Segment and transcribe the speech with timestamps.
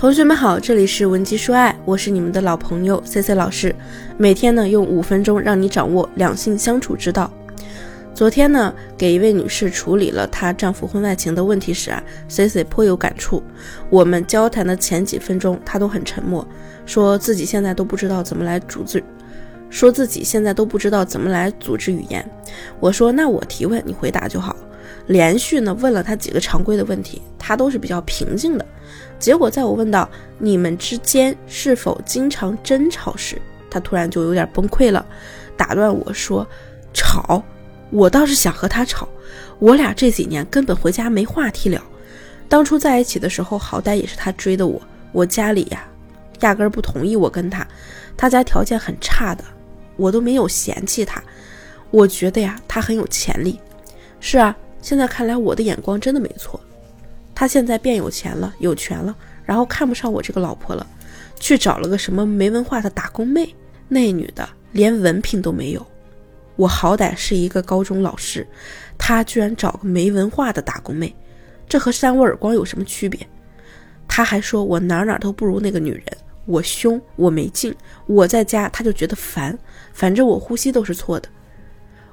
[0.00, 3.76] 同学们好，这里是文姬说爱，我是你们的老朋友 C C 老师，
[4.16, 7.30] 每天呢用五分钟让你掌握两性相处之道。
[8.14, 13.42] 昨天呢给一位女士处理了她丈夫婚外情的问题时啊，C C 颇有感触。
[13.90, 16.48] 我们交谈的前几分钟，她都很沉默，
[16.86, 19.04] 说自己现在都不知道怎么来组织，
[19.68, 22.26] 说自己现在都不知道怎么来组织语言。
[22.80, 24.56] 我说那我提问，你回答就好。
[25.10, 28.64] 连续呢问了他几个常规的问题，他都是比较平静的。
[29.18, 33.36] 结果在我问到你们之间是否经常争吵时，
[33.68, 35.04] 他突然就有点崩溃了，
[35.56, 36.46] 打断我说
[36.94, 37.42] ：“吵，
[37.90, 39.08] 我倒是想和他吵。
[39.58, 41.82] 我俩这几年根本回家没话题聊。
[42.48, 44.80] 当初在一起的时候，好歹也是他追的我，
[45.10, 45.84] 我家里呀，
[46.42, 47.66] 压根不同意我跟他。
[48.16, 49.42] 他家条件很差的，
[49.96, 51.20] 我都没有嫌弃他。
[51.90, 53.58] 我觉得呀，他很有潜力。
[54.20, 56.60] 是啊。”现在看来，我的眼光真的没错。
[57.34, 60.86] 他现在变有钱了，有权了，然后看不上我这个老婆了，
[61.38, 63.54] 去找了个什么没文化的打工妹。
[63.88, 65.86] 那女的连文凭都没有，
[66.56, 68.46] 我好歹是一个高中老师，
[68.98, 71.14] 他居然找个没文化的打工妹，
[71.68, 73.18] 这和扇我耳光有什么区别？
[74.06, 76.04] 他还说我哪哪都不如那个女人，
[76.44, 77.74] 我凶，我没劲，
[78.06, 79.58] 我在家他就觉得烦，
[79.92, 81.28] 反正我呼吸都是错的。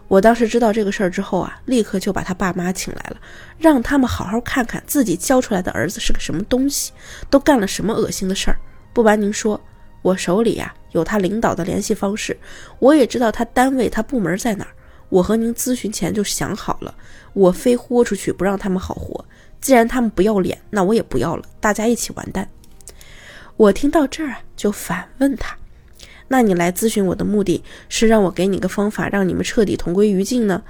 [0.07, 3.17] 我当时知道这个事儿之后啊，立刻就把他爸妈请来了，
[3.57, 6.93] 让他们好好看看自己教出来的儿子是个什么东西，
[7.29, 8.57] 都干了什么恶心的事儿。
[8.93, 9.59] 不瞒您说，
[10.01, 12.37] 我手里呀有他领导的联系方式，
[12.79, 14.71] 我也知道他单位他部门在哪儿。
[15.09, 16.93] 我和您咨询前就想好了，
[17.33, 19.23] 我非豁出去不让他们好活。
[19.59, 22.47] 既然他们不要脸，那我也不要了，大家一起完蛋。
[23.55, 25.57] 我听到这儿啊，就反问他。
[26.29, 30.61] 那你来咨询我的目的是让我给你个方法，让你们彻底同归于尽呢，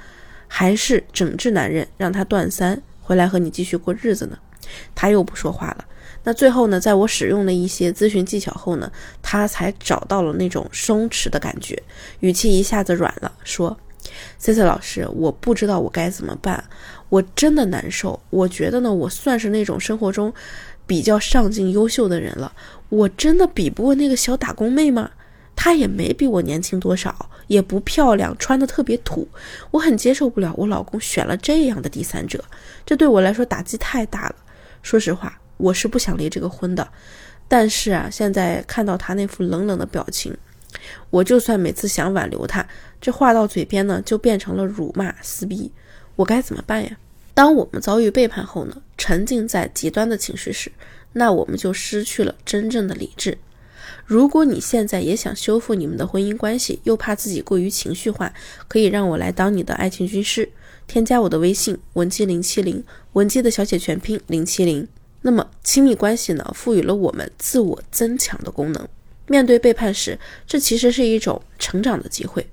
[0.47, 4.37] 还是整治男人，让他断三，回来和你继续过日子呢？
[4.93, 5.85] 他又不说话了。
[6.23, 8.91] 那最后呢，在我使用了一些咨询技巧后呢，
[9.21, 11.81] 他才找到了那种松弛的感觉，
[12.19, 13.77] 语气一下子软了，说
[14.37, 16.61] ：“C C 老师，我不知道我该怎么办，
[17.07, 18.19] 我真的难受。
[18.29, 20.33] 我觉得呢，我算是那种生活中
[20.85, 22.51] 比较上进、优秀的人了，
[22.89, 25.09] 我真的比不过那个小打工妹吗？”
[25.57, 29.27] 她也没比我年轻多少，也不漂亮，穿的特别土，
[29.71, 32.41] 我很接受不了我老公选了这样的第三者，
[32.85, 34.35] 这对我来说打击太大了。
[34.83, 36.87] 说实话，我是不想离这个婚的，
[37.47, 40.37] 但是啊，现在看到他那副冷冷的表情，
[41.09, 42.65] 我就算每次想挽留他，
[43.01, 45.71] 这话到嘴边呢，就变成了辱骂撕逼，
[46.15, 46.95] 我该怎么办呀？
[47.33, 50.71] 当我们遭遇背叛后呢，沉浸在极端的情绪时，
[51.13, 53.37] 那我们就失去了真正的理智。
[54.07, 58.33] 如果你现在也想修复你们的婚姻关系，又怕自己过于情绪化，
[58.69, 60.49] 可以让我来当你的爱情军师。
[60.87, 62.81] 添加我的微信文姬零七零，
[63.11, 64.87] 文姬的小写全拼零七零。
[65.23, 68.87] 那么亲密关系呢，赋予了我们自我增强的功能。
[69.27, 72.47] 面对背叛时，这其实是一种成长的机会。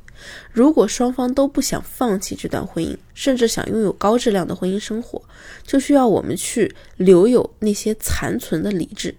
[0.50, 5.22] 如果双方都不想放弃这段婚姻，甚至想拥有高质量的婚姻生活，
[5.64, 9.14] 就需要我们去留有那些残存的理智。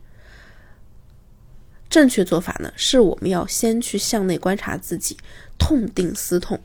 [1.90, 5.18] 正确做法呢，是我们要先去向内观察自己，
[5.58, 6.60] 痛定思痛，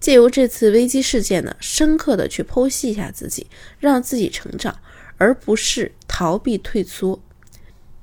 [0.00, 3.46] 借由这次危机事件呢，深刻的去剖析一下自己，
[3.78, 4.78] 让自己成长，
[5.18, 7.20] 而不是逃避退缩。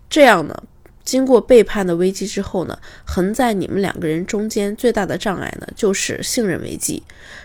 [0.10, 0.64] 这样呢，
[1.04, 7.02] 经过背叛的危机之后呢，横在你们两个人中间最大的障碍呢，就是信任危机。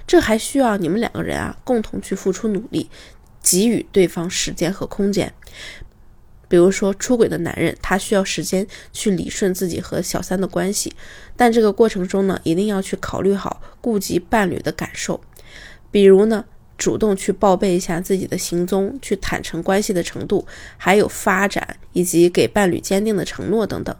[0.06, 2.90] 这还需要你们两个人啊，共同去付出努力，
[3.42, 5.32] 给予对方时间和空间。
[6.54, 10.94] 比如说出轨的男人，他需要时间去理顺自己和小三的关系，
[11.34, 15.20] 但这个过程中呢，一定要去考虑好顾及伴侣的感受。
[15.90, 16.44] 比如呢，
[16.78, 23.92] 主动去报备一下自己的行踪，去坦诚关系的程度，还有发展，以及给伴侣坚定的承诺等等。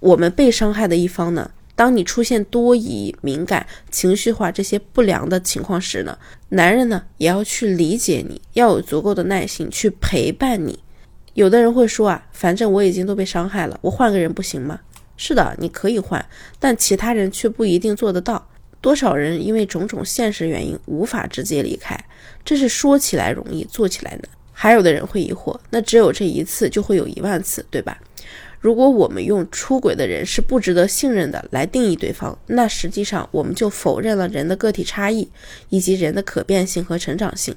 [0.00, 6.18] 我们被伤害的一方呢，当你出现多疑、敏感、情绪化这些不良的情况时呢，
[6.48, 10.80] 男人呢也要去理解你，要有足够的耐心去陪伴你。
[11.34, 14.80] 有的人会说啊，反正我已经都被伤害了，我换个人不行吗？
[15.16, 16.24] 是的，你可以换，
[16.58, 18.48] 但其他人却不一定做得到。
[18.80, 21.98] 多少人因为种种现实原因无法直接离开，
[22.44, 24.22] 这是说起来容易，做起来难。
[24.52, 27.98] 还有的人会疑惑，那只有这一次就会有一万次，对吧？
[28.64, 35.28] 如果我们用出轨的人是不值得信任的来定义对方，那实际上我们就否认了人的个体差异
[35.68, 37.54] 以及人的可变性和成长性。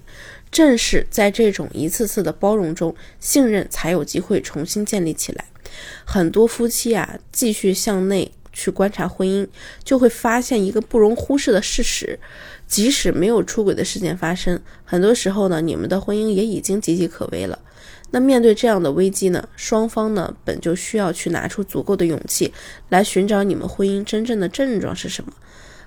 [0.51, 5.45] 正是在这种一次次的包容中，信任才有机会重新建立起来。
[6.04, 9.48] 很多夫妻啊，继续向内去观察婚姻，
[9.86, 12.19] 就会发现一个不容忽视的事实：
[12.68, 17.58] 即使没有出轨的事件发生，很多时候呢，你们的婚姻也已经岌岌可危了。
[18.12, 22.54] 那面对这样的危机呢，双方呢本就需要去拿出足够的勇气
[22.90, 25.34] 来寻找你们婚姻真正的症状是什么。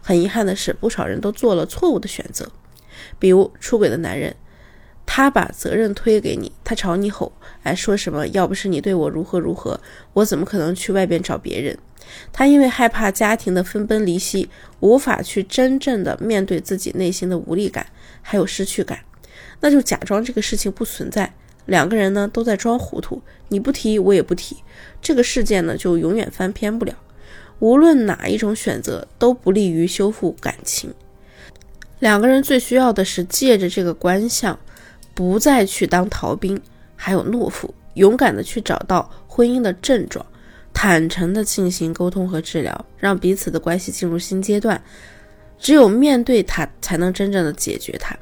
[0.02, 2.50] 很遗憾的是，不少人都做了错误的选择，
[3.18, 4.34] 比如出轨的男人，
[5.04, 7.32] 他把责任推给你，他朝你吼，
[7.62, 9.80] 哎，说什么要不是你对我如何如何，
[10.14, 11.78] 我怎么可能去外边找别人？
[12.32, 14.48] 他因为害怕家庭的分崩离析，
[14.80, 17.86] 无法去真正的面对自己内心的无力感
[18.22, 18.98] 还有失去感，
[19.60, 21.32] 那就假装这个事情不存在，
[21.66, 24.56] 两个人呢都在装糊涂，你不提我也不提，
[25.02, 26.94] 这个事件呢就永远翻篇不了。
[27.58, 30.94] 无论哪一种选择都不利于修复感情。
[31.98, 34.58] 两个人最需要的是借着这个观象，
[35.12, 36.58] 不再去当逃兵，
[36.96, 40.24] 还有懦夫，勇敢的去找到婚姻的症状，
[40.72, 44.80] 坦诚的进行沟通和治疗，让彼此的关系进入新阶段。
[45.58, 48.16] 只有面对它，才能真正的解决它。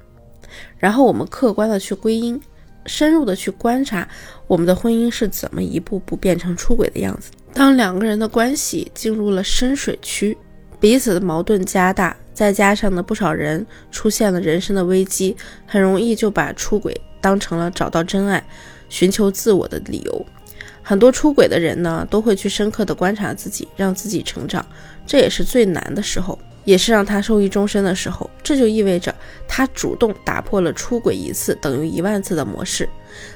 [0.77, 2.41] 然后我们客观的去归因。
[2.87, 4.09] 深入的去观察
[4.47, 7.31] 我们的婚姻是怎么一步步变成出轨的样子。
[7.53, 10.35] 当两个人的关系进入了深水区，
[10.81, 15.37] 彼此的矛盾加大，再加上呢不少人出现了人生的危机，
[15.67, 18.43] 很容易就把出轨当成了找到真爱、
[18.89, 20.27] 寻求自我的理由。
[20.89, 24.65] 很多出轨的人呢都会去深刻的观察自己，让自己成长，
[25.07, 26.39] 这也是最难的时候。
[26.65, 29.15] 也是让他受益终身的时候，这就意味着
[29.47, 32.89] 他主动打破了出轨一次等于一万次的模式。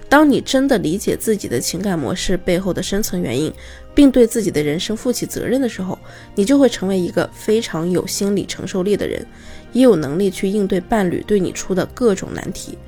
[0.07, 3.53] 当你真的理解自己的情感模式背后的深层原因，
[3.95, 5.99] 并对自己的人生负起责任的时候，
[6.35, 9.27] 你就会成为一个非常有心理承受力的人，
[9.73, 12.79] 也有能力去应对伴侣对你出的各种难题。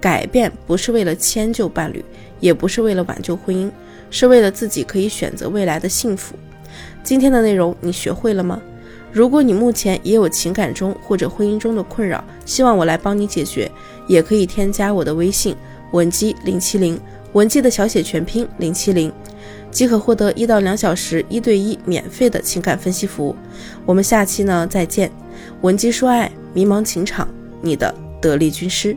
[0.00, 2.04] 改变不是为了迁就伴侣，
[2.40, 3.70] 也不是为了挽救婚姻，
[4.12, 6.36] 是为了自己可以选择未来的幸福。
[7.02, 8.62] 今天的内容你学会了吗？
[9.10, 13.70] 如果你目前也有情感中或者婚姻中的困扰，希望我来帮你解决，
[14.06, 15.56] 也可以添加我的微信
[15.90, 16.98] 文姬零七零，
[17.32, 19.12] 文姬的小写全拼零七零，
[19.70, 23.36] 即可获得一到两小时一对一免费的情感分析服务。
[23.84, 25.10] 我们下期呢再见，
[25.60, 27.28] 文姬说爱，迷茫情场，
[27.60, 28.96] 你的得力军师。